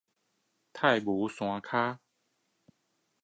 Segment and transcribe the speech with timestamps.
[0.73, 1.99] 大武山下